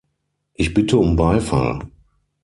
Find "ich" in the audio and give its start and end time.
0.55-0.73